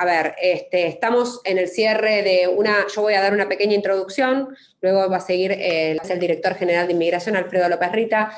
[0.00, 3.74] a ver, este, estamos en el cierre de una, yo voy a dar una pequeña
[3.74, 8.32] introducción, luego va a seguir el, el director general de inmigración, Alfredo López Rita.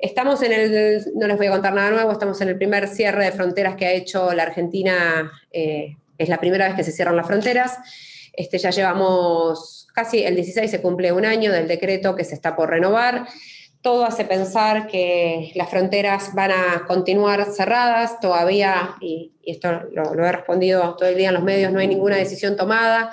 [0.00, 3.26] Estamos en el, no les voy a contar nada nuevo, estamos en el primer cierre
[3.26, 7.14] de fronteras que ha hecho la Argentina, eh, es la primera vez que se cierran
[7.14, 7.78] las fronteras.
[8.32, 12.56] Este, ya llevamos casi el 16 se cumple un año del decreto que se está
[12.56, 13.28] por renovar.
[13.86, 20.32] Todo hace pensar que las fronteras van a continuar cerradas todavía, y, esto lo, he
[20.32, 23.12] respondido todo el día en los medios, no hay ninguna decisión tomada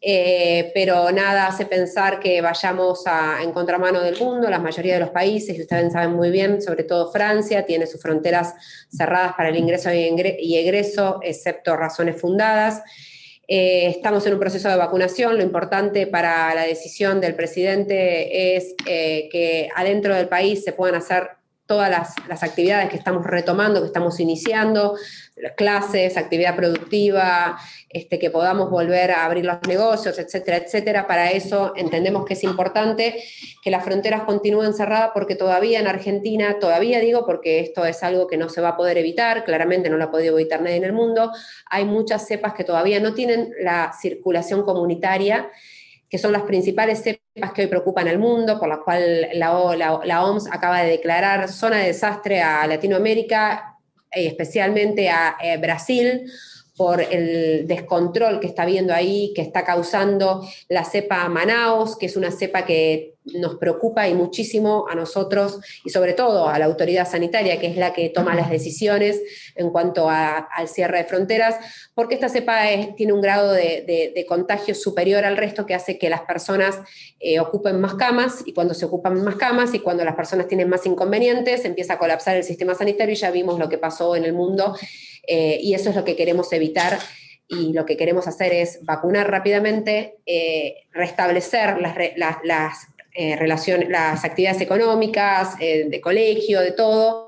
[0.00, 4.48] eh, pero nada hace pensar que vayamos a, en contramano del mundo.
[4.48, 8.00] La mayoría de los países, y ustedes saben muy bien, sobre todo Francia, tiene sus
[8.00, 8.54] fronteras
[8.88, 12.84] cerradas para el ingreso y egreso, excepto razones fundadas.
[13.48, 15.36] Eh, estamos en un proceso de vacunación.
[15.36, 20.96] Lo importante para la decisión del presidente es eh, que adentro del país se puedan
[20.96, 21.35] hacer
[21.66, 24.96] todas las, actividades que estamos retomando, que estamos iniciando,
[25.56, 27.58] clases, actividad productiva,
[27.88, 31.06] este, que podamos volver a abrir los negocios, etcétera, etcétera.
[31.06, 33.22] Para eso entendemos que es importante
[33.62, 38.28] que las fronteras continúen cerradas porque todavía en Argentina, todavía digo porque esto es algo
[38.28, 40.84] que no se va a poder evitar, claramente no lo ha podido evitar nadie en
[40.84, 41.32] el mundo,
[41.68, 45.50] hay muchas cepas que todavía no tienen la circulación comunitaria
[46.16, 50.48] que son las principales cepas que hoy preocupan al mundo, por las cuales la, OMS
[50.50, 53.76] acaba de declarar zona de desastre a Latinoamérica,
[54.14, 56.32] y especialmente a eh, Brasil,
[56.76, 62.16] por el descontrol que está habiendo ahí, que está causando la cepa Manaus, que es
[62.16, 67.08] una cepa que nos preocupa y muchísimo a nosotros y sobre todo a la autoridad
[67.08, 69.20] sanitaria, que es la que toma las decisiones
[69.56, 71.56] en cuanto al cierre de fronteras,
[71.94, 72.60] porque esta cepa
[72.96, 76.78] tiene un grado de, contagio superior al resto que hace que las personas
[77.20, 80.68] eh, ocupen más camas y cuando se ocupan más camas y cuando las personas tienen
[80.68, 84.24] más inconvenientes, empieza a colapsar el sistema sanitario y ya vimos lo que pasó en
[84.24, 84.74] el mundo
[85.26, 86.98] eh, y eso es lo que queremos evitar
[87.48, 91.96] y lo que queremos hacer es vacunar rápidamente, eh, restablecer las,
[92.42, 97.26] las, eh, relaciones, las actividades económicas, de colegio, de todo.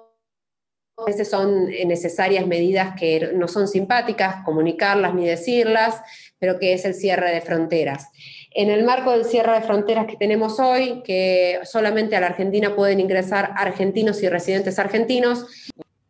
[0.97, 6.03] A son necesarias medidas que no son simpáticas, comunicarlas ni decirlas,
[6.41, 8.09] pero que es el cierre de fronteras.
[8.53, 12.75] En el marco del cierre de fronteras que tenemos hoy, que solamente a la Argentina
[12.75, 15.47] pueden ingresar argentinos y residentes argentinos,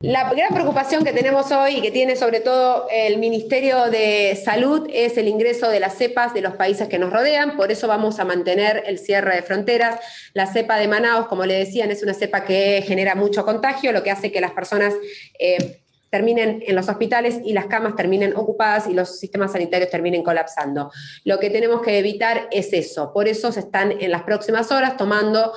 [0.01, 4.89] la gran preocupación que tenemos hoy y que tiene sobre todo el Ministerio de Salud
[4.93, 8.21] es el ingreso de las cepas de los países que nos rodean, por eso vamos
[8.21, 9.99] a mantener el cierre de fronteras.
[10.35, 14.05] La cepa de Manaus, como le decían, es una cepa que genera mucho contagio, lo
[14.05, 14.95] que hace que las personas
[15.37, 20.23] eh, terminen en los hospitales y las camas terminen ocupadas y los sistemas sanitarios terminen
[20.23, 20.93] colapsando.
[21.25, 24.97] Lo que tenemos que evitar es eso, por eso se están en las próximas horas
[24.97, 25.53] tomando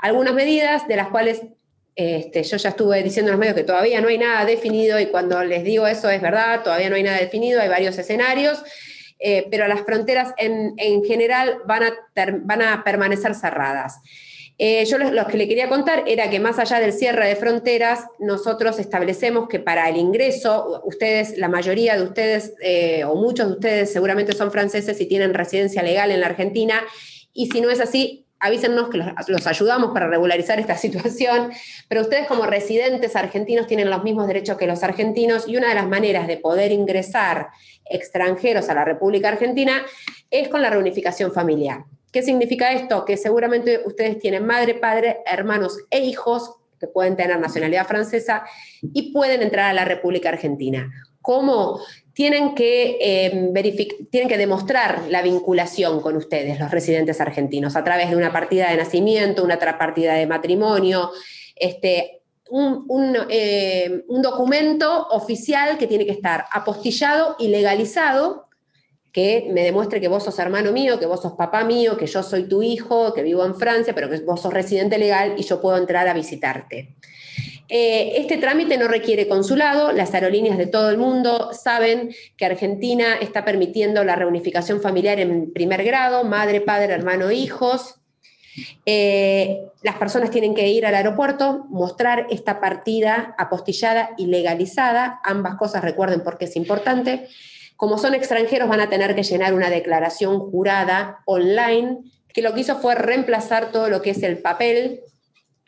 [0.00, 1.42] algunas medidas de las cuales
[1.96, 5.06] este, yo ya estuve diciendo en los medios que todavía no hay nada definido y
[5.06, 8.62] cuando les digo eso es verdad, todavía no hay nada definido, hay varios escenarios,
[9.20, 11.92] eh, pero las fronteras en, general van a,
[12.42, 14.00] van a, permanecer cerradas.
[14.56, 18.06] Eh, yo lo, que le quería contar era que más allá del cierre de fronteras,
[18.18, 23.52] nosotros establecemos que para el ingreso, ustedes, la mayoría de ustedes, eh, o muchos de
[23.54, 26.82] ustedes seguramente son franceses y tienen residencia legal en la Argentina,
[27.32, 31.52] y si no es así, avísennos que los, ayudamos para regularizar esta situación,
[31.88, 35.74] pero ustedes como residentes argentinos tienen los mismos derechos que los argentinos y una de
[35.74, 37.48] las maneras de poder ingresar
[37.84, 39.82] extranjeros a la República Argentina
[40.30, 41.84] es con la reunificación familiar.
[42.12, 43.04] ¿Qué significa esto?
[43.04, 48.44] Que seguramente ustedes tienen madre, padre, hermanos e hijos que pueden tener nacionalidad francesa
[48.82, 50.90] y pueden entrar a la República Argentina.
[51.24, 51.80] ¿Cómo?
[52.14, 53.52] tienen que, eh,
[54.10, 58.70] tienen que demostrar la vinculación con ustedes, los residentes argentinos, a través de una partida
[58.70, 61.10] de nacimiento, una partida de matrimonio,
[61.56, 62.22] este,
[63.30, 68.48] eh, un, documento oficial que tiene que estar apostillado y legalizado,
[69.10, 72.22] que me demuestre que vos sos hermano mío, que vos sos papá mío, que yo
[72.22, 75.60] soy tu hijo, que vivo en Francia, pero que vos sos residente legal y yo
[75.60, 76.94] puedo entrar a visitarte.
[77.68, 83.14] Eh, este trámite no requiere consulado, las aerolíneas de todo el mundo saben que Argentina
[83.20, 87.96] está permitiendo la reunificación familiar en primer grado, madre, padre, hermano, hijos.
[88.84, 95.56] Eh, las personas tienen que ir al aeropuerto, mostrar esta partida apostillada y legalizada, ambas
[95.56, 97.28] cosas recuerden porque es importante.
[97.76, 101.98] Como son extranjeros van a tener que llenar una declaración jurada online,
[102.32, 105.00] que lo que hizo fue reemplazar todo lo que es el papel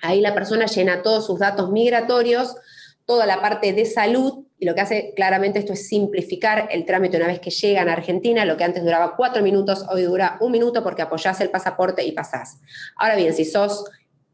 [0.01, 2.57] Ahí la persona llena todos sus datos migratorios,
[3.05, 7.17] toda la parte de salud, y lo que hace claramente esto es simplificar el trámite
[7.17, 10.53] una vez que llegan a Argentina, lo que antes duraba cuatro minutos, hoy dura un
[10.53, 12.59] minuto porque apoyás el pasaporte y pasás.
[12.97, 13.85] Ahora bien, si sos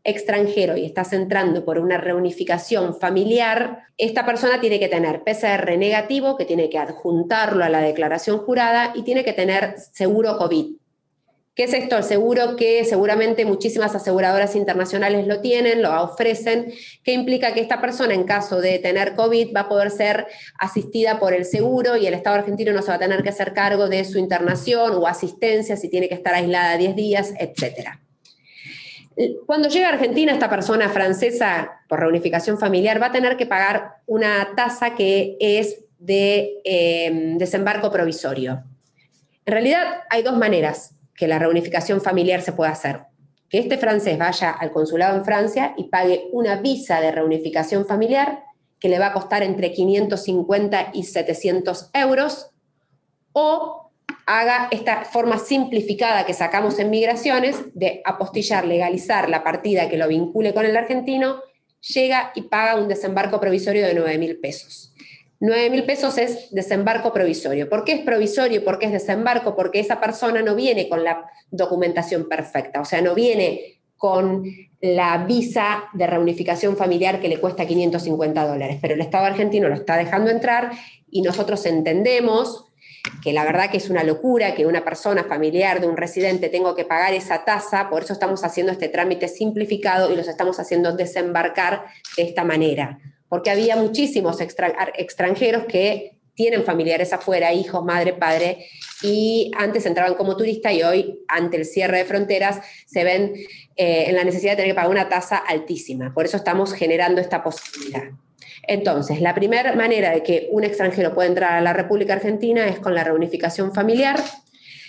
[0.05, 6.37] extranjero y estás entrando por una reunificación familiar, esta persona tiene que tener PCR negativo,
[6.37, 10.77] que tiene que adjuntarlo a la declaración jurada y tiene que tener seguro COVID.
[11.55, 11.99] ¿Qué es esto?
[11.99, 16.73] El seguro que seguramente muchísimas aseguradoras internacionales lo tienen, lo ofrecen,
[17.05, 20.27] que implica que esta persona en caso de tener COVID va a poder ser
[20.59, 23.53] asistida por el seguro y el Estado argentino no se va a tener que hacer
[23.53, 27.91] cargo de su internación o asistencia si tiene que estar aislada 10 días, etc.
[29.45, 33.97] Cuando llega a Argentina, esta persona francesa, por reunificación familiar, va a tener que pagar
[34.07, 38.65] una tasa que es de eh, desembarco provisorio.
[39.45, 43.03] En realidad hay dos maneras que la reunificación familiar se pueda hacer.
[43.49, 48.45] Que este francés vaya al consulado en Francia y pague una visa de reunificación familiar
[48.83, 52.51] que le va a costar entre 550 y 700 euros,
[53.33, 53.93] o
[54.27, 60.09] haga esta forma simplificada que sacamos en migraciones de apostillar, legalizar la partida que lo
[60.09, 61.41] vincule con el argentino,
[61.95, 64.92] llega y paga un desembarco provisorio de 9 mil pesos.
[65.43, 67.69] 9 mil pesos es desembarco provisorio.
[67.69, 68.65] ¿Por qué es provisorio?
[68.65, 69.57] ¿Por qué es desembarco?
[69.57, 74.45] Porque esa persona no viene con la documentación perfecta, o sea, no viene con
[74.81, 79.75] la visa de reunificación familiar que le cuesta 550 dólares, pero el Estado argentino lo
[79.75, 80.71] está dejando entrar
[81.11, 82.67] y nosotros entendemos
[83.21, 86.77] que la verdad que es una locura que una persona familiar de un residente tenga
[86.77, 90.93] que pagar esa tasa, por eso estamos haciendo este trámite simplificado y los estamos haciendo
[90.93, 91.87] desembarcar
[92.17, 93.01] de esta manera
[93.33, 98.67] porque había muchísimos extranjeros que tienen familiares afuera, hijos, madre, padre,
[99.01, 103.33] y antes entraban como turista y hoy, ante el cierre de fronteras, se ven
[103.77, 106.13] eh, en la necesidad de tener que pagar una tasa altísima.
[106.13, 108.03] Por eso estamos generando esta posibilidad.
[108.65, 112.81] Entonces, la primera manera de que un extranjero pueda entrar a la República Argentina es
[112.81, 114.23] con la reunificación familiar.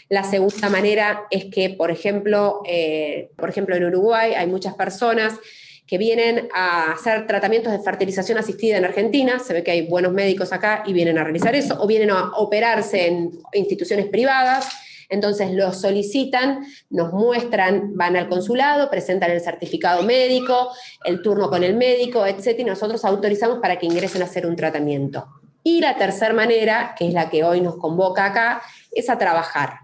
[0.10, 5.40] La segunda manera es que, por ejemplo, eh, por ejemplo, en Uruguay hay muchas personas
[5.86, 10.14] que vienen a hacer tratamientos de fertilización asistida en Argentina, se ve que hay buenos
[10.14, 14.68] médicos acá y vienen a realizar eso, o vienen a operarse en instituciones privadas,
[15.10, 20.72] entonces los solicitan, nos muestran, van al consulado, presentan el certificado médico,
[21.04, 22.60] el turno con el médico, etc.
[22.60, 25.28] Y nosotros autorizamos para que ingresen a hacer un tratamiento.
[25.64, 29.83] Y la tercera manera, que es la que hoy nos convoca acá, es a trabajar.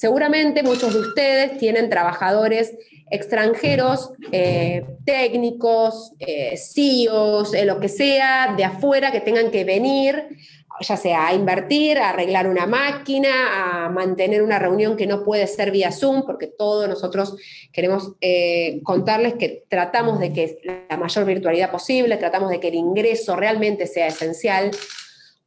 [0.00, 2.72] Seguramente muchos de ustedes tienen trabajadores
[3.10, 10.26] extranjeros, eh, técnicos, eh, CEOs, eh, lo que sea, de afuera que tengan que venir,
[10.80, 15.46] ya sea a invertir, a arreglar una máquina, a mantener una reunión que no puede
[15.46, 17.36] ser vía Zoom, porque todos nosotros
[17.70, 18.14] queremos
[18.82, 23.86] contarles que tratamos de que la mayor virtualidad posible, tratamos de que el ingreso realmente
[23.86, 24.70] sea esencial.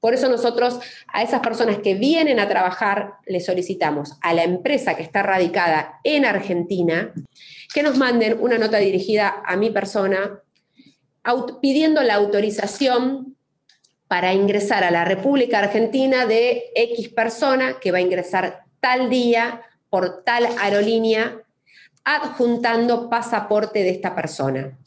[0.04, 4.98] Por eso nosotros a esas personas que vienen a trabajar les solicitamos a la empresa
[4.98, 7.14] que está radicada en Argentina
[7.74, 10.42] que nos manden una nota dirigida a mi persona
[11.62, 13.38] pidiendo la autorización
[14.10, 19.62] para ingresar a la República Argentina de X persona que va a ingresar tal día
[19.90, 21.44] por tal aerolínea
[22.04, 24.78] adjuntando pasaporte de esta persona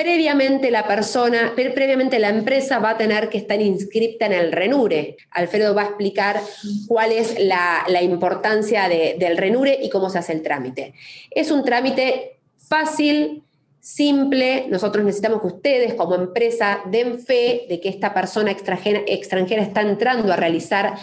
[0.00, 5.18] previamente la persona, previamente la empresa va a tener que estar inscripta en el RENURE.
[5.30, 6.40] Alfredo va a explicar
[6.88, 10.94] cuál es la, importancia del RENURE y cómo se hace el trámite.
[11.30, 13.42] Es un trámite fácil,
[13.78, 14.68] simple.
[14.70, 19.82] Nosotros necesitamos que ustedes como empresa den fe de que esta persona extranjera, extranjera está
[19.82, 20.94] entrando a realizar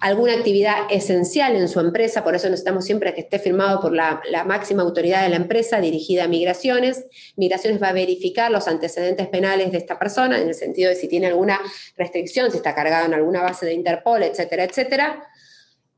[0.00, 4.20] alguna actividad esencial en su empresa, por eso necesitamos siempre que esté firmado por la,
[4.46, 7.04] máxima autoridad de la empresa dirigida a migraciones.
[7.36, 11.08] Migraciones va a verificar los antecedentes penales de esta persona, en el sentido de si
[11.08, 11.60] tiene alguna
[11.96, 15.24] restricción, si está cargado en alguna base de Interpol, etcétera, etcétera.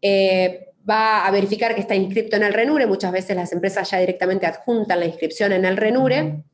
[0.00, 3.98] Eh, va a verificar que está inscrito en el RENURE, muchas veces las empresas ya
[3.98, 6.44] directamente adjuntan la inscripción en el RENURE,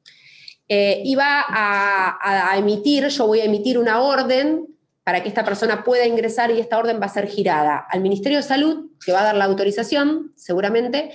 [0.68, 4.71] eh, y va a emitir, yo voy a emitir una orden
[5.04, 8.38] para que esta persona pueda ingresar y esta orden va a ser girada al Ministerio
[8.38, 11.12] de Salud, que va a dar la autorización seguramente,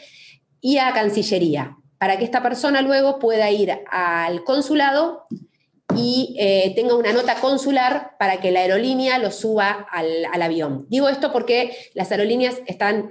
[0.59, 5.27] y a Cancillería, para que esta persona luego pueda ir al consulado
[5.95, 10.85] y eh, tenga una nota consular para que la aerolínea lo suba al, al avión.
[10.89, 13.09] Digo esto porque las aerolíneas están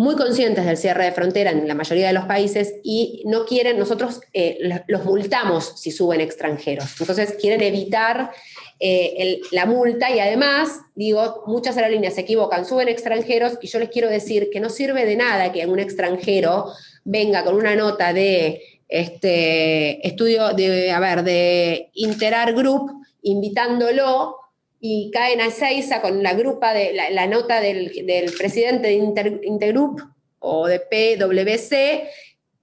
[0.00, 3.78] muy conscientes del cierre de frontera en la mayoría de los países y no quieren,
[3.78, 6.98] nosotros eh, los multamos si suben extranjeros.
[6.98, 8.30] Entonces quieren evitar
[8.78, 13.90] eh, la multa y además, digo, muchas aerolíneas se equivocan, suben extranjeros y yo les
[13.90, 16.72] quiero decir que no sirve de nada que un extranjero
[17.04, 22.90] venga con una nota de este estudio de, a ver, de Interar Group
[23.20, 24.39] invitándolo
[24.80, 27.92] y caen a Seiza con la grupa de la, nota del,
[28.36, 28.94] presidente de
[29.42, 30.00] Intergroup
[30.38, 32.08] o de PwC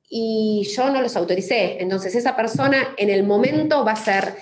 [0.09, 1.77] y yo no los autoricé.
[1.79, 4.33] Entonces esa persona en el momento va a ser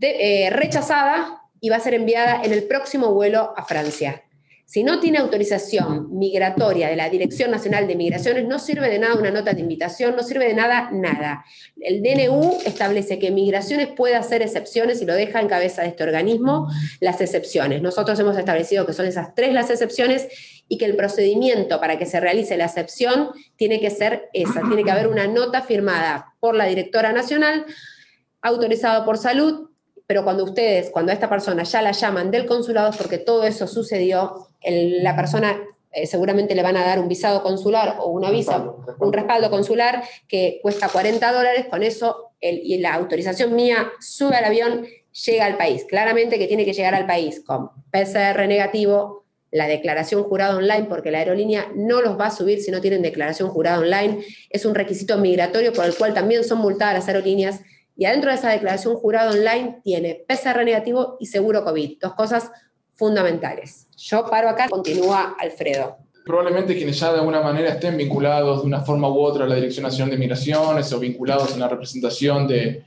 [0.00, 4.24] eh, rechazada y va a ser enviada en el próximo vuelo a Francia.
[4.64, 9.16] Si no tiene autorización migratoria de la Dirección Nacional de Migraciones, no sirve de nada
[9.16, 11.44] una nota de invitación, no sirve de nada nada.
[11.78, 16.04] El DNU establece que Migraciones puede hacer excepciones y lo deja en cabeza de este
[16.04, 16.68] organismo
[17.00, 17.82] las excepciones.
[17.82, 20.28] Nosotros hemos establecido que son esas tres las excepciones
[20.68, 24.84] y que el procedimiento para que se realice la excepción tiene que ser esa, tiene
[24.84, 27.66] que haber una nota firmada por la directora nacional,
[28.40, 29.68] autorizada por salud,
[30.06, 33.44] pero cuando ustedes, cuando a esta persona ya la llaman del consulado es porque todo
[33.44, 35.60] eso sucedió, la persona
[35.92, 38.64] eh, seguramente le van a dar un visado consular o una visa,
[38.98, 44.44] un respaldo consular que cuesta 40 dólares, con eso y la autorización mía sube al
[44.44, 44.86] avión,
[45.26, 45.84] llega al país.
[45.84, 51.10] Claramente que tiene que llegar al país con PCR negativo, la declaración jurada online, porque
[51.10, 54.24] la aerolínea no los va a subir si no tienen declaración jurada online.
[54.48, 57.60] Es un requisito migratorio por el cual también son multadas las aerolíneas
[57.94, 62.50] y adentro de esa declaración jurada online tiene PCR negativo y seguro COVID, dos cosas
[62.94, 63.86] fundamentales.
[63.96, 65.96] Yo paro acá, continúa Alfredo.
[66.24, 69.56] Probablemente quienes ya de alguna manera estén vinculados de una forma u otra a la
[69.56, 72.84] Dirección Nacional de Migraciones o vinculados en la representación de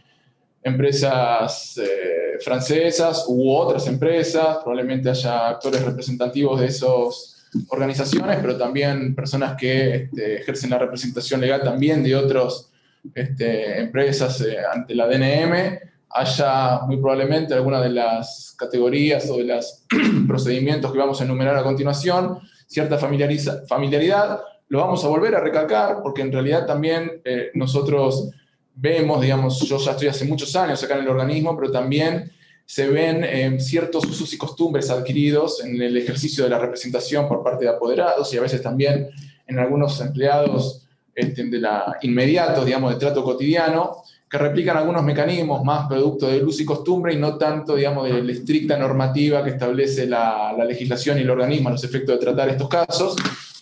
[0.64, 9.14] empresas eh, francesas u otras empresas, probablemente haya actores representativos de esas organizaciones, pero también
[9.14, 12.72] personas que este, ejercen la representación legal también de otros
[13.14, 19.46] este, empresas eh, ante la DNM, haya muy probablemente alguna de las categorías o de
[19.46, 19.86] los
[20.28, 24.42] procedimientos que vamos a enumerar a continuación, cierta familiaridad.
[24.70, 28.32] Lo vamos a volver a recalcar porque en realidad también eh, nosotros
[28.74, 32.32] vemos, digamos, yo ya estoy hace muchos años acá en el organismo, pero también
[32.66, 37.44] se ven eh, ciertos usos y costumbres adquiridos en el ejercicio de la representación por
[37.44, 39.10] parte de apoderados y a veces también
[39.48, 44.04] en algunos empleados este, de la inmediato, digamos, de trato cotidiano,
[44.36, 48.22] que replican algunos mecanismos más producto de luz y costumbre y no tanto, digamos, de
[48.22, 52.50] la estricta normativa que establece la, legislación y el organismo a los efectos de tratar
[52.50, 53.16] estos casos,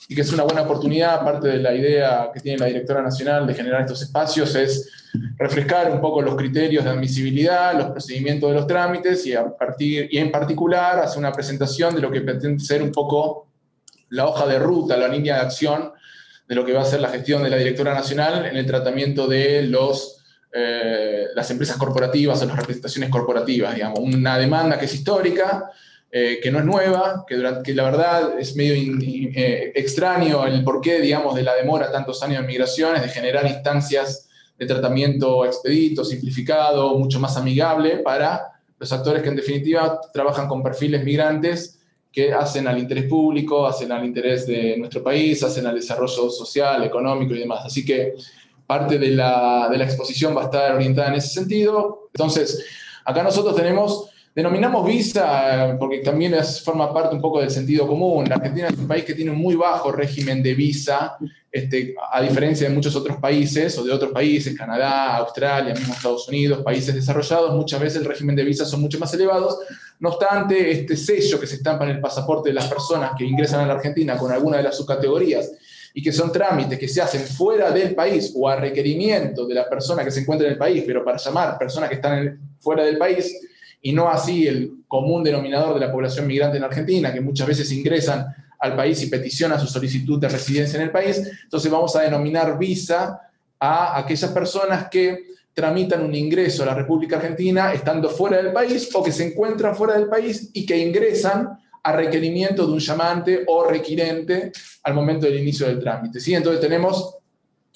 [0.08, 3.46] y que es una buena oportunidad, aparte de la idea que tiene la directora nacional
[3.46, 4.89] de generar estos espacios, es
[5.38, 10.08] refrescar un poco los criterios de admisibilidad, los procedimientos de los trámites y, a partir,
[10.12, 13.48] y en particular hacer una presentación de lo que pretende ser un poco
[14.10, 15.92] la hoja de ruta, la línea de acción
[16.48, 19.27] de lo que va a ser la gestión de la directora nacional en el tratamiento
[19.27, 20.23] de los,
[20.56, 25.72] eh, las empresas corporativas o las representaciones corporativas, digamos, una demanda que es histórica,
[26.12, 30.64] eh, que no es nueva, que, durante, que la verdad es medio eh, extraño el
[30.64, 36.06] porqué, digamos, de la demora tantos años de migraciones, de generar instancias de tratamiento expedito,
[36.06, 41.80] simplificado, mucho más amigable para los actores que en definitiva trabajan con perfiles migrantes
[42.12, 46.84] que hacen al interés público, hacen al interés de nuestro país, hacen al desarrollo social,
[46.84, 47.62] económico y demás.
[47.66, 48.14] Así que
[48.65, 52.10] parte de la, de la exposición va a estar orientada en ese sentido.
[52.13, 52.65] Entonces,
[53.05, 58.27] acá nosotros tenemos Denominamos visa porque también es, forma parte un poco del sentido común.
[58.27, 61.17] La Argentina es un país que tiene un muy bajo régimen de visa,
[61.51, 66.63] este, a diferencia de muchos otros países o de otros países, Canadá, Australia, Estados Unidos,
[66.63, 69.60] países desarrollados, muchas veces el régimen de visa son mucho más elevados.
[70.00, 73.60] No obstante, este sello que se estampa en el pasaporte de las personas que ingresan
[73.60, 75.51] a la Argentina con alguna de las subcategorías
[75.94, 79.70] y que son trámites que se hacen fuera del país o a requerimiento de la
[79.70, 82.98] persona que se encuentra en el país, pero para llamar personas que están fuera del
[82.98, 83.32] país,
[83.82, 87.72] y no así el común denominador de la población migrante en Argentina, que muchas veces
[87.72, 88.26] ingresan
[88.60, 91.22] al país y peticionan su solicitud de residencia en el país.
[91.44, 93.20] Entonces vamos a denominar visa
[93.60, 98.90] a aquellas personas que tramitan un ingreso a la República Argentina estando fuera del país
[98.94, 103.44] o que se encuentran fuera del país y que ingresan a requerimiento de un llamante
[103.48, 104.52] o requirente
[104.84, 106.20] al momento del inicio del trámite.
[106.20, 106.34] ¿sí?
[106.34, 107.18] Entonces tenemos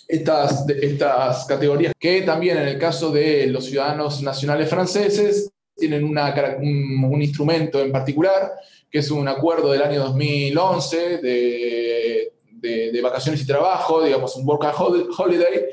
[0.08, 7.22] estas, estas categorías que también en el caso de los ciudadanos nacionales franceses tienen un,
[7.22, 8.54] instrumento en particular,
[8.90, 14.66] que es un acuerdo del año 2011 de, de, vacaciones y trabajo, digamos, un work
[14.66, 15.66] and holiday,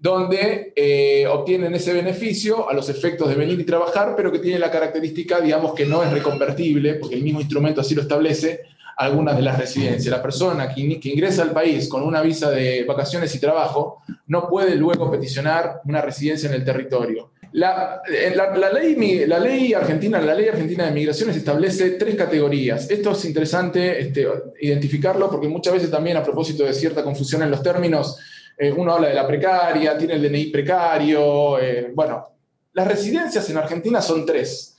[0.00, 4.58] donde eh, obtienen ese beneficio a los efectos de venir y trabajar, pero que tiene
[4.58, 8.60] la característica, digamos, que no es reconvertible, porque el mismo instrumento así lo establece,
[8.98, 10.06] algunas de las residencias.
[10.06, 14.74] La persona que, ingresa al país con una visa de vacaciones y trabajo no puede
[14.74, 17.30] luego peticionar una residencia en el territorio.
[17.52, 18.02] La,
[18.34, 22.90] la, ley, la ley argentina, la ley argentina de migraciones establece tres categorías.
[22.90, 24.26] Esto es interesante este,
[24.60, 28.18] identificarlo porque muchas veces también a propósito de cierta confusión en los términos,
[28.58, 31.58] eh, uno habla de la precaria, tiene el DNI precario.
[31.60, 32.26] Eh, bueno,
[32.72, 34.76] las residencias en Argentina son tres.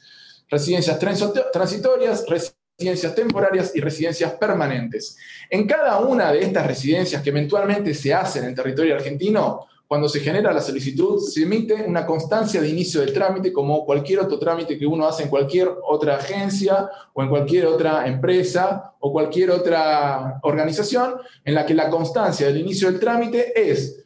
[0.49, 5.17] Residencias transitorias, residencias temporarias y residencias permanentes.
[5.49, 10.19] En cada una de estas residencias que eventualmente se hacen en territorio argentino, cuando se
[10.19, 14.77] genera la solicitud, se emite una constancia de inicio del trámite, como cualquier otro trámite
[14.77, 20.39] que uno hace en cualquier otra agencia o en cualquier otra empresa o cualquier otra
[20.43, 24.05] organización, en la que la constancia del inicio del trámite es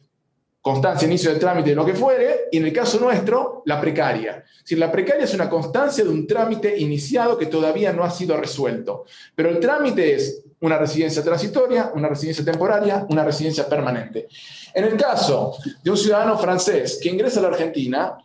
[0.62, 4.42] constancia, inicio del trámite lo que fuere, y en el caso nuestro, la precaria.
[4.64, 8.38] Si la precaria es una constancia de un trámite iniciado que todavía no ha sido
[8.38, 9.04] resuelto.
[9.34, 14.28] Pero el trámite es una residencia transitoria, una residencia temporaria, una residencia permanente.
[14.72, 18.16] En el caso de un ciudadano francés que ingresa a la Argentina,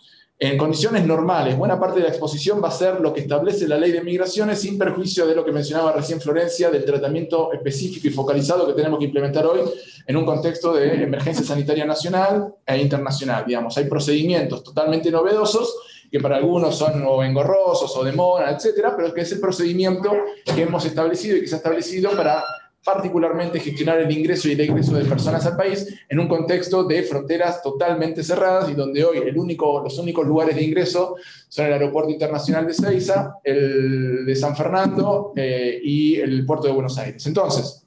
[0.42, 3.78] en condiciones normales, buena parte de la exposición va a ser lo que establece la
[3.78, 8.12] ley de migraciones sin perjuicio de lo que mencionaba recién Florencia, del tratamiento específico y
[8.12, 9.60] focalizado que tenemos que implementar hoy
[10.08, 13.44] en un contexto de emergencia sanitaria nacional e internacional.
[13.46, 15.76] Digamos, hay procedimientos totalmente novedosos
[16.12, 20.12] que para algunos son o engorrosos o de moda, etcétera, pero que es el procedimiento
[20.44, 22.44] que hemos establecido y que se ha establecido para
[22.84, 27.04] particularmente gestionar el ingreso y el egreso de personas al país en un contexto de
[27.04, 31.16] fronteras totalmente cerradas y donde hoy el único, los únicos lugares de ingreso
[31.48, 36.74] son el Aeropuerto Internacional de Ceiza, el de San Fernando eh, y el Puerto de
[36.74, 37.26] Buenos Aires.
[37.28, 37.86] Entonces,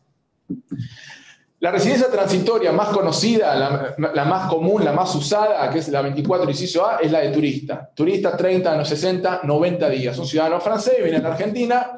[1.63, 6.51] la residencia transitoria más conocida, la, más común, la más usada, que es la 24
[6.51, 7.89] inciso A, es la de turista.
[7.95, 10.19] Turista 30, 60, 90 días.
[10.19, 11.93] Un ciudadano francés viene a la Argentina,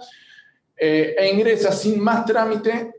[0.77, 2.93] eh, e ingresa sin más trámite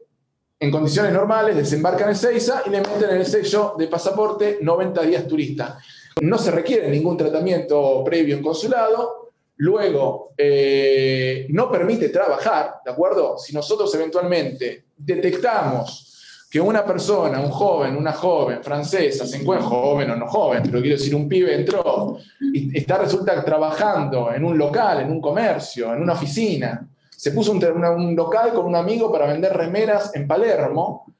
[0.59, 5.03] en condiciones normales, desembarca en Ezeiza y le meten en el sello de pasaporte 90
[5.03, 5.77] días turista.
[6.19, 13.37] No se requiere ningún tratamiento previo en consulado, luego eh, no permite trabajar, ¿de acuerdo?
[13.37, 16.13] Si nosotros eventualmente detectamos
[16.55, 20.79] que una persona, un joven, una joven francesa, se encuentra joven o no joven, pero
[20.79, 25.93] quiero decir, un pibe entró y está resulta trabajando en un local, en un comercio,
[25.93, 31.13] en una oficina, se puso un, local con un amigo para vender remeras en Palermo,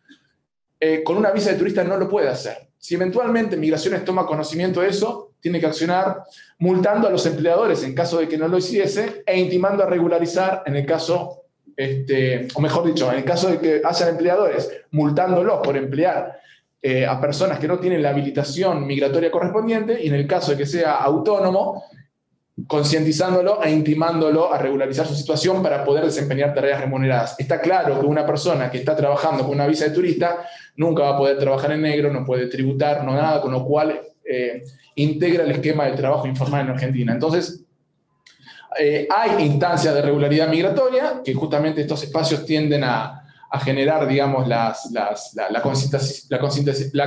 [0.80, 2.70] eh, con una visa de turista no lo puede hacer.
[2.78, 6.24] Si eventualmente Migraciones toma conocimiento de eso, tiene que accionar
[6.60, 10.64] multando a los empleadores en caso de que no lo hiciese e intimando a regularizar
[10.66, 11.45] en el caso,
[11.76, 16.40] este, o mejor dicho, en el caso de que hayan empleadores multándolos por emplear
[16.82, 20.58] eh, a personas que no tienen la habilitación migratoria correspondiente y en el caso de
[20.58, 21.84] que sea autónomo,
[22.68, 27.38] concientizándolo e intimándolo a regularizar su situación para poder desempeñar tareas remuneradas.
[27.38, 31.16] Está claro que una persona que está trabajando con una visa de turista nunca va
[31.16, 34.64] a poder trabajar en negro, no puede tributar, no nada, con lo cual eh,
[34.96, 37.12] integra el esquema del trabajo informal en Argentina.
[37.12, 37.65] Entonces,
[38.78, 43.22] eh, hay instancias de regularidad migratoria que justamente estos espacios tienden a,
[43.64, 45.62] generar, digamos, las, la,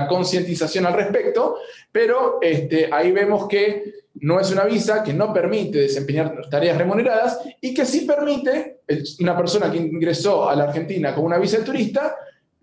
[0.08, 1.56] concientización al respecto,
[1.92, 7.40] pero este, ahí vemos que no es una visa que no permite desempeñar tareas remuneradas
[7.60, 8.78] y que sí permite
[9.20, 12.16] una persona que ingresó a la Argentina con una visa de turista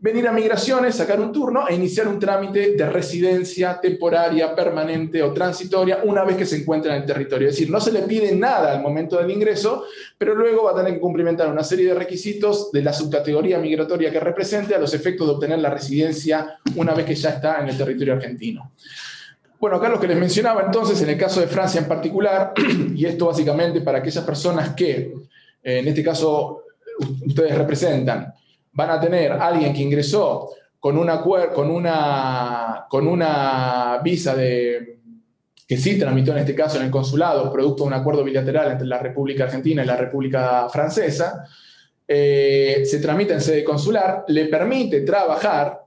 [0.05, 5.33] venir a migraciones, sacar un turno e iniciar un trámite de residencia temporaria, permanente o
[5.33, 7.49] transitoria una vez que se encuentra en el territorio.
[7.49, 10.75] Es decir, no se le pide nada al momento del ingreso, pero luego va a
[10.75, 14.93] tener que cumplimentar una serie de requisitos de la subcategoría migratoria que represente a los
[14.93, 18.73] efectos de obtener la residencia una vez que ya está en el territorio argentino.
[19.59, 22.53] Bueno, acá lo que les mencionaba entonces, en el caso de Francia en particular,
[22.95, 25.15] y esto básicamente para aquellas personas que,
[25.63, 26.61] eh, en este caso,
[27.25, 28.35] ustedes representan,
[28.75, 34.99] van a tener alguien que ingresó con una, con una, con una visa de,
[35.67, 38.87] que sí tramitó en este caso en el consulado, producto de un acuerdo bilateral entre
[38.87, 41.47] la República Argentina y la República Francesa,
[42.07, 45.84] eh, se tramita en sede consular, le permite trabajar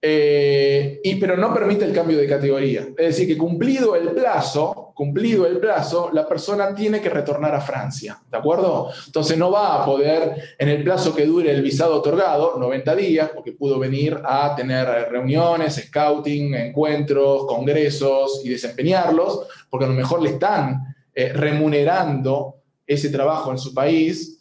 [0.00, 2.82] eh, y, pero no permite el cambio de categoría.
[2.96, 7.60] Es decir, que cumplido el plazo, cumplido el plazo, la persona tiene que retornar a
[7.60, 8.90] Francia, ¿de acuerdo?
[9.06, 13.30] Entonces no va a poder, en el plazo que dure el visado otorgado, 90 días,
[13.34, 20.22] porque pudo venir a tener reuniones, scouting, encuentros, congresos y desempeñarlos, porque a lo mejor
[20.22, 22.54] le están eh, remunerando
[22.86, 24.40] ese trabajo en su país,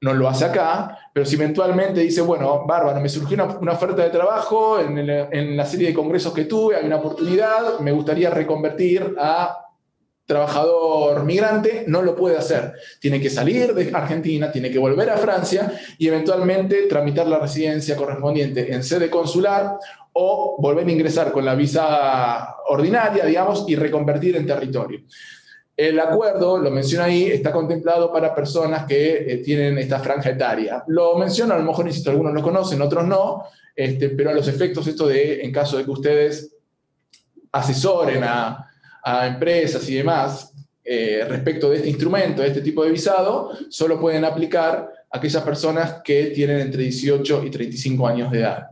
[0.00, 4.10] no lo hace acá, pero si eventualmente dice, bueno, bárbaro, me surgió una, oferta de
[4.10, 9.62] trabajo en, la serie de congresos que tuve, hay una oportunidad, me gustaría reconvertir a
[10.26, 12.74] trabajador migrante, no lo puede hacer.
[13.00, 17.96] Tiene que salir de Argentina, tiene que volver a Francia y eventualmente tramitar la residencia
[17.96, 19.78] correspondiente en sede consular
[20.12, 25.00] o volver a ingresar con la visa ordinaria, digamos, y reconvertir en territorio.
[25.76, 30.82] El acuerdo, lo menciona ahí, está contemplado para personas que eh, tienen esta franja etaria.
[30.86, 34.48] Lo menciono, a lo mejor, insisto, algunos lo conocen, otros no, este, pero a los
[34.48, 36.50] efectos esto de, en caso de que ustedes
[37.52, 38.62] asesoren a,
[39.24, 44.24] empresas y demás, eh, respecto de este instrumento, de este tipo de visado, solo pueden
[44.24, 48.70] aplicar aquellas personas que tienen entre 18 y 35 años de edad.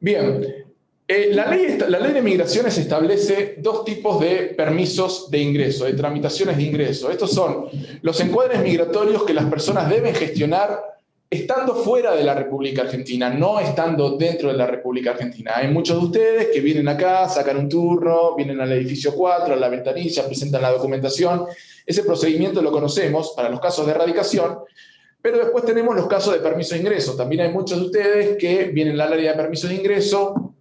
[0.00, 0.63] Bien,
[1.06, 5.92] eh, la, ley, la ley de migraciones establece dos tipos de permisos de ingreso, de
[5.92, 7.10] tramitaciones de ingreso.
[7.10, 7.66] Estos son
[8.00, 10.94] los encuadres migratorios que las personas deben gestionar
[11.28, 15.52] estando fuera de la República Argentina, no estando dentro de la República Argentina.
[15.56, 19.56] Hay muchos de ustedes que vienen acá, sacan un turno, vienen al edificio 4, a
[19.56, 21.44] la ventanilla, presentan la documentación.
[21.84, 24.60] Ese procedimiento lo conocemos para los casos de erradicación,
[25.20, 27.14] pero después tenemos los casos de permiso de ingreso.
[27.14, 30.53] También hay muchos de ustedes que vienen al área de permiso de ingreso,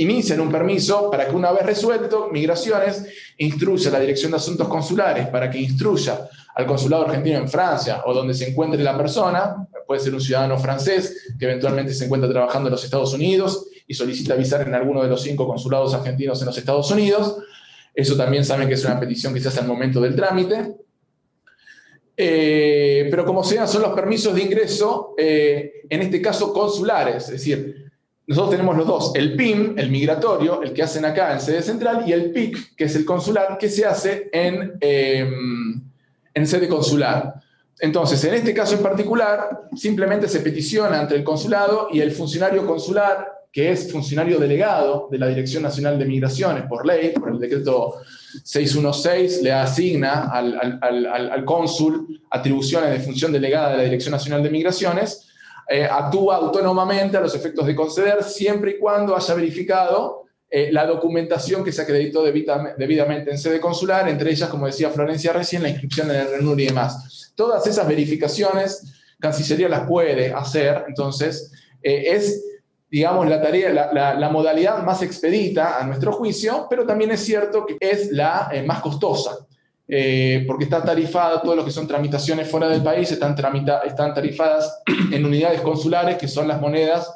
[0.00, 3.04] inician un permiso para que una vez resuelto, Migraciones
[3.36, 8.02] instruya a la Dirección de Asuntos Consulares para que instruya al consulado argentino en Francia
[8.06, 12.30] o donde se encuentre la persona, puede ser un ciudadano francés que eventualmente se encuentra
[12.30, 16.40] trabajando en los Estados Unidos y solicita visar en alguno de los cinco consulados argentinos
[16.40, 17.36] en los Estados Unidos.
[17.94, 20.76] Eso también saben que es una petición que se hace al momento del trámite.
[22.16, 27.30] Eh, pero como sean, son los permisos de ingreso, eh, en este caso consulares, es
[27.32, 27.89] decir,
[28.30, 32.04] nosotros tenemos los dos, el PIM, el migratorio, el que hacen acá en sede central,
[32.06, 35.82] y el PIC, que es el consular, que se hace en, em,
[36.32, 37.34] en sede consular.
[37.80, 42.64] Entonces, en este caso en particular, simplemente se peticiona ante el consulado y el funcionario
[42.64, 47.40] consular, que es funcionario delegado de la Dirección Nacional de Migraciones por ley, por el
[47.40, 47.96] decreto
[48.44, 54.50] 616, le asigna al, al cónsul atribuciones de función delegada de la Dirección Nacional de
[54.50, 55.29] Migraciones,
[55.72, 60.84] eh, actúa autónomamente a los efectos de conceder siempre y cuando haya verificado eh, la
[60.84, 65.68] documentación que se acreditó debidamente en sede consular, entre ellas, como decía Florencia recién, la
[65.68, 67.32] inscripción en el RENUR y demás.
[67.36, 68.82] Todas esas verificaciones,
[69.20, 72.44] Cancillería las puede hacer, entonces eh, es,
[72.90, 77.76] digamos, la tarea, la, modalidad más expedita a nuestro juicio, pero también es cierto que
[77.78, 79.46] es la más costosa.
[79.92, 83.34] Eh, porque está tarifada, todo lo que son tramitaciones fuera del país están,
[83.84, 87.12] están tarifadas en unidades consulares, que son las monedas,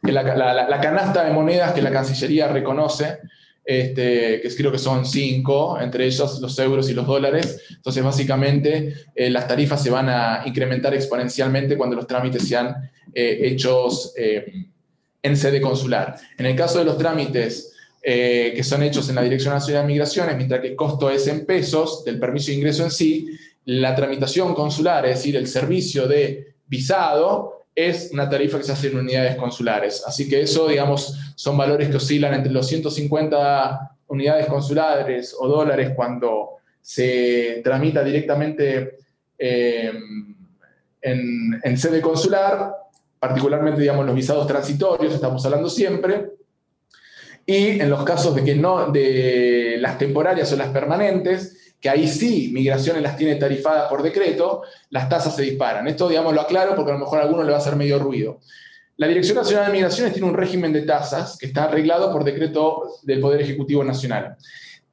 [0.00, 3.18] que la, canasta de monedas que la Cancillería reconoce,
[3.64, 7.60] este, que creo que son cinco, entre ellos los euros y los dólares.
[7.68, 12.76] Entonces, básicamente, eh, las tarifas se van a incrementar exponencialmente cuando los trámites sean
[13.12, 14.14] eh, hechos
[15.22, 16.14] en sede consular.
[16.38, 17.69] En el caso de los trámites
[18.02, 21.26] eh, que son hechos en la Dirección Nacional de Migraciones, mientras que el costo es
[21.26, 23.28] en pesos del permiso de ingreso en sí,
[23.66, 28.88] la tramitación consular, es decir, el servicio de visado, es una tarifa que se hace
[28.88, 30.02] en unidades consulares.
[30.06, 35.92] Así que eso, digamos, son valores que oscilan entre los 150 unidades consulares o dólares
[35.94, 38.98] cuando se tramita directamente
[39.38, 39.92] eh,
[41.02, 42.74] en, en sede consular,
[43.18, 46.39] particularmente, digamos, los visados transitorios, estamos hablando siempre,
[47.46, 52.06] y en los casos de que no, de las temporarias o las permanentes, que ahí
[52.06, 55.88] sí migraciones las tiene tarifadas por decreto, las tasas se disparan.
[55.88, 57.98] Esto, digamos, lo aclaro porque a lo mejor a alguno le va a hacer medio
[57.98, 58.40] ruido.
[58.96, 62.98] La Dirección Nacional de Migraciones tiene un régimen de tasas que está arreglado por decreto
[63.02, 64.36] del Poder Ejecutivo Nacional.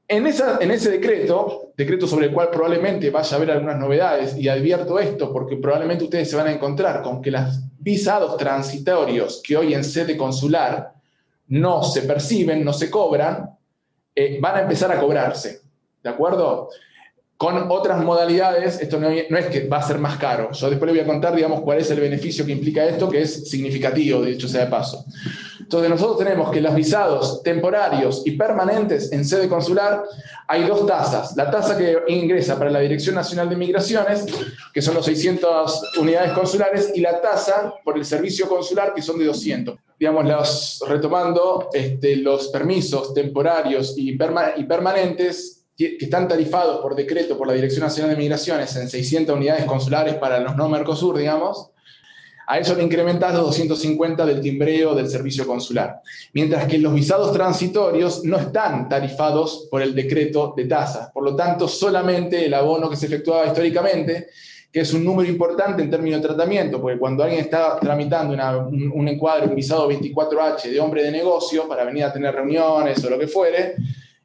[0.08, 4.38] En, esa, en ese decreto, decreto sobre el cual probablemente vaya a haber algunas novedades,
[4.38, 9.42] y advierto esto porque probablemente ustedes se van a encontrar con que los visados transitorios
[9.46, 10.94] que hoy en sede consular
[11.50, 13.58] no se perciben, no se cobran,
[14.16, 15.62] eh, van a empezar a cobrarse.
[16.04, 16.70] ¿De acuerdo?
[17.38, 20.52] Con otras modalidades, esto no, es que va a ser más caro.
[20.52, 23.22] Yo después le voy a contar, digamos, cuál es el beneficio que implica esto, que
[23.22, 25.06] es significativo, de hecho sea de paso.
[25.60, 30.04] Entonces, nosotros tenemos que los visados temporarios y permanentes en sede consular,
[30.48, 31.36] hay dos tasas.
[31.36, 34.26] La tasa que ingresa para la Dirección Nacional de Migraciones,
[34.74, 39.20] que son los 600 unidades consulares, y la tasa por el servicio consular, que son
[39.20, 46.82] de 200 digamos, los, retomando este, los permisos temporarios y, y permanentes que están tarifados
[46.82, 50.68] por decreto por la Dirección Nacional de Migraciones en 600 unidades consulares para los no
[50.70, 51.72] Mercosur, digamos,
[52.50, 56.02] a eso le incrementas los 250 del timbreo del servicio consular.
[56.32, 61.12] Mientras que los visados transitorios no están tarifados por el decreto de tasas.
[61.12, 64.30] Por lo tanto, solamente el abono que se efectuaba históricamente
[64.78, 68.36] que es un número importante en términos de tratamiento, porque cuando alguien está tramitando
[68.70, 73.10] un, encuadre, un visado 24H de hombre de negocio para venir a tener reuniones o
[73.10, 73.74] lo que fuere,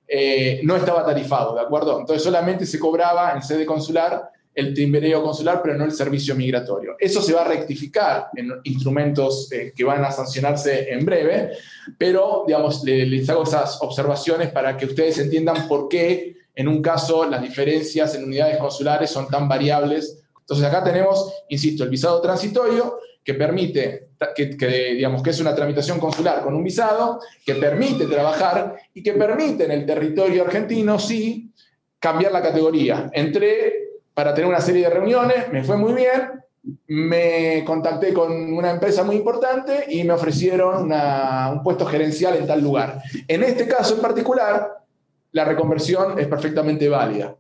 [0.07, 1.99] eh, no estaba tarifado, ¿de acuerdo?
[1.99, 6.97] Entonces solamente se cobraba en sede consular el timbreo consular, pero no el servicio migratorio.
[6.99, 11.53] Eso se va a rectificar en instrumentos eh, que van a sancionarse en breve,
[11.97, 17.25] pero, digamos, les hago esas observaciones para que ustedes entiendan por qué en un caso
[17.25, 22.99] las diferencias en unidades consulares son tan variables entonces acá tenemos, insisto, el visado transitorio
[23.25, 24.57] que permite, que,
[24.95, 29.65] digamos que es una tramitación consular con un visado, que permite trabajar y que permite
[29.65, 31.53] en el territorio argentino, sí,
[32.01, 33.09] cambiar la categoría.
[33.13, 36.43] Entré para tener una serie de reuniones, me fue muy bien,
[36.89, 42.61] me contacté con una empresa muy importante y me ofrecieron un puesto gerencial en tal
[42.61, 43.01] lugar.
[43.29, 44.83] En este caso en particular,
[45.31, 47.37] la reconversión es perfectamente válida.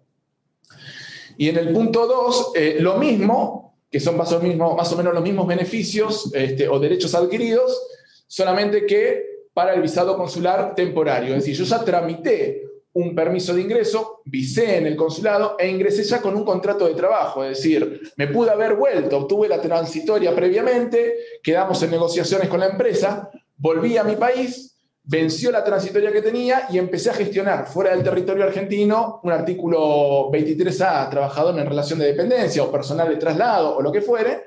[1.36, 5.46] Y en el punto 2, eh, lo mismo, que son más o, menos los mismos
[5.46, 7.80] beneficios este, o derechos adquiridos,
[8.26, 11.34] solamente que para el visado consular temporario.
[11.34, 12.62] Es decir, yo ya tramité
[12.94, 16.94] un permiso de ingreso, visé en el consulado e ingresé ya con un contrato de
[16.94, 22.60] trabajo, es decir, me pude haber vuelto, obtuve la transitoria previamente, quedamos en negociaciones con
[22.60, 24.71] la empresa, volví a mi país,
[25.04, 30.30] venció la transitoria que tenía y empecé a gestionar fuera del territorio argentino un artículo
[30.30, 34.44] 23A, trabajador en relación de dependencia o personal de traslado o lo que fuere,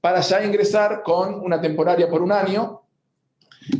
[0.00, 2.82] para ya ingresar con una temporaria por un año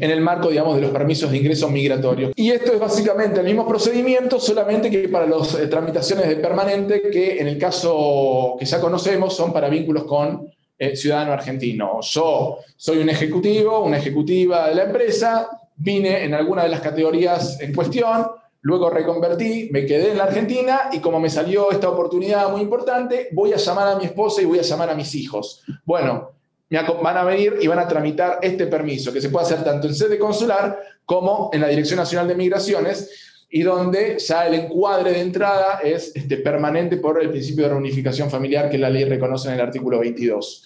[0.00, 2.32] en el marco, digamos, de los permisos de ingreso migratorio.
[2.34, 7.02] Y esto es básicamente el mismo procedimiento, solamente que para las eh, tramitaciones de permanente,
[7.02, 12.00] que en el caso que ya conocemos son para vínculos con eh, ciudadano argentino.
[12.02, 17.60] Yo soy un ejecutivo, una ejecutiva de la empresa, vine en alguna de las categorías
[17.60, 18.26] en cuestión,
[18.62, 23.28] luego reconvertí, me quedé en la Argentina y como me salió esta oportunidad muy importante,
[23.32, 25.62] voy a llamar a mi esposa y voy a llamar a mis hijos.
[25.84, 26.32] Bueno,
[27.02, 29.94] van a venir y van a tramitar este permiso, que se puede hacer tanto en
[29.94, 35.20] sede consular como en la Dirección Nacional de Migraciones, y donde ya el encuadre de
[35.20, 39.54] entrada es este, permanente por el principio de reunificación familiar que la ley reconoce en
[39.54, 40.64] el artículo 22.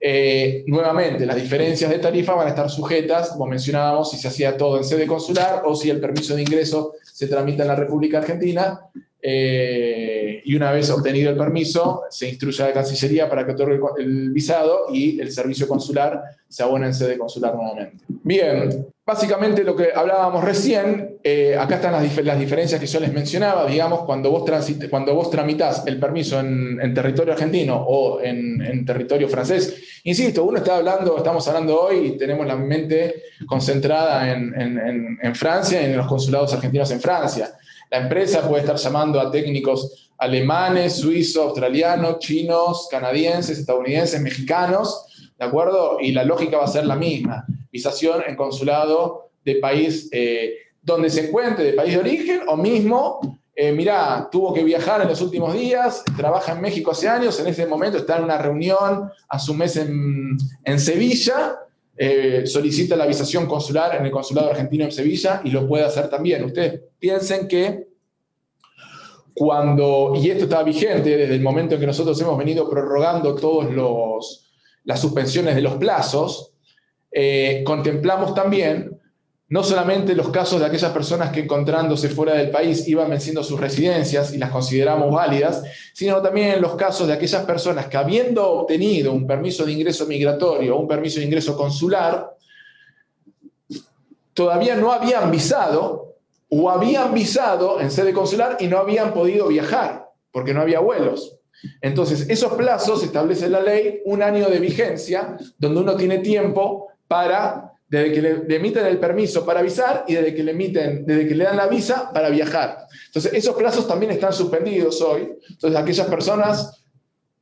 [0.00, 4.56] Eh, nuevamente, las diferencias de tarifa van a estar sujetas, como mencionábamos, si se hacía
[4.56, 8.18] todo en sede consular o si el permiso de ingreso se tramita en la República
[8.18, 8.80] Argentina.
[9.28, 13.80] Eh, y una vez obtenido el permiso, se instruye a la Cancillería para que otorgue
[13.98, 18.04] el visado y el servicio consular se abona en sede consular nuevamente.
[18.08, 23.66] Bien, básicamente lo que hablábamos recién, eh, acá están las, diferencias que yo les mencionaba,
[23.66, 24.48] digamos, cuando vos,
[24.90, 30.76] cuando vos tramitas el permiso en, territorio argentino o en, territorio francés, insisto, uno está
[30.76, 36.54] hablando, estamos hablando hoy y tenemos la mente concentrada en, Francia y en los consulados
[36.54, 37.50] argentinos en Francia.
[37.90, 45.44] La empresa puede estar llamando a técnicos alemanes, suizos, australianos, chinos, canadienses, estadounidenses, mexicanos, ¿de
[45.44, 45.98] acuerdo?
[46.00, 47.44] Y la lógica va a ser la misma.
[47.72, 53.40] Visación en consulado de país eh, donde se encuentre, de país de origen, o mismo,
[53.58, 57.46] eh, mirá, tuvo que viajar en los últimos días, trabaja en México hace años, en
[57.46, 61.60] ese momento está en una reunión a su mes en, Sevilla,
[61.96, 66.10] eh, solicita la visación consular en el consulado argentino en Sevilla y lo puede hacer
[66.10, 66.44] también.
[66.44, 67.88] Ustedes piensen que
[69.32, 73.70] cuando, y esto está vigente desde el momento en que nosotros hemos venido prorrogando todas
[74.84, 76.52] las suspensiones de los plazos,
[77.10, 78.95] eh, contemplamos también
[79.48, 83.60] no solamente los casos de aquellas personas que encontrándose fuera del país iban venciendo sus
[83.60, 85.62] residencias y las consideramos válidas,
[85.94, 90.76] sino también los casos de aquellas personas que habiendo obtenido un permiso de ingreso migratorio
[90.76, 92.34] o un permiso de ingreso consular,
[94.34, 96.16] todavía no habían visado
[96.48, 101.38] o habían visado en sede consular y no habían podido viajar porque no había vuelos.
[101.80, 107.72] Entonces, esos plazos establece la ley un año de vigencia donde uno tiene tiempo para,
[107.88, 111.34] desde que le, emiten el permiso para avisar y desde que le emiten, desde que
[111.34, 112.86] le dan la visa para viajar.
[113.06, 115.28] Entonces, esos plazos también están suspendidos hoy.
[115.48, 116.84] Entonces, aquellas personas,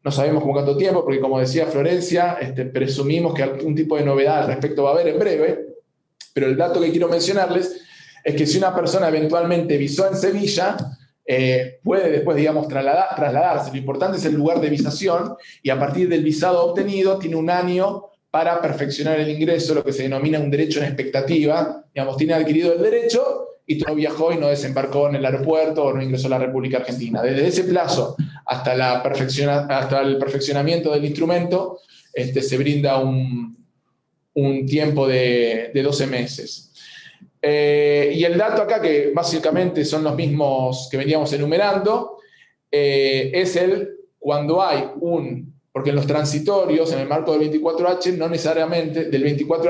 [0.02, 4.04] no sabemos con cuánto tiempo, porque como decía Florencia, este, presumimos que algún tipo de
[4.04, 5.66] novedad al respecto va a haber en breve,
[6.34, 7.80] pero el dato que quiero mencionarles
[8.22, 10.76] es que si una persona eventualmente visó en Sevilla,
[11.26, 13.70] eh, puede después, digamos, trasladarse.
[13.70, 17.48] Lo importante es el lugar de visación y a partir del visado obtenido tiene un
[17.48, 21.84] año para perfeccionar el ingreso, lo que se denomina un derecho en expectativa.
[21.94, 25.92] Digamos, tiene adquirido el derecho y no viajó y no desembarcó en el aeropuerto o
[25.92, 27.22] no ingresó a la República Argentina.
[27.22, 31.78] Desde ese plazo hasta, la hasta el perfeccionamiento del instrumento
[32.12, 33.56] este, se brinda un,
[34.66, 36.72] tiempo de, de 12 meses.
[37.40, 42.18] Eh, y el dato acá, que básicamente son los mismos que veníamos enumerando,
[42.68, 48.16] eh, es el cuando hay un, porque en los transitorios, en el marco del 24H,
[48.16, 49.66] no necesariamente, del 24H